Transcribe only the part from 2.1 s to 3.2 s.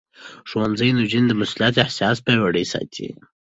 پياوړې ساتي.